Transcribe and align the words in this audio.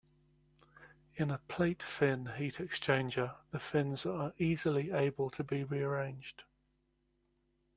In 1.15 1.29
a 1.29 1.37
plate-fin 1.47 2.25
heat 2.37 2.55
exchanger, 2.55 3.35
the 3.51 3.59
fins 3.59 4.03
are 4.03 4.33
easily 4.39 4.89
able 4.89 5.29
to 5.29 5.43
be 5.43 5.63
rearranged. 5.63 6.41